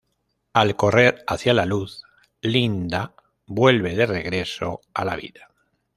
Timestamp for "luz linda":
1.67-3.13